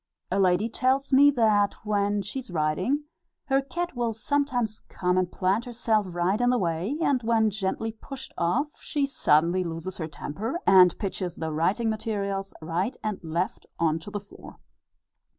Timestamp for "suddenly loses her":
9.05-10.07